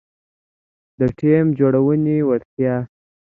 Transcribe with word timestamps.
-د 0.97 0.99
ټیم 1.19 1.45
جوړونې 1.59 2.17
وړتیا 2.27 2.75